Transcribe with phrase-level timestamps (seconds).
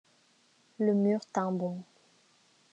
[0.79, 1.83] Le mur tint bon.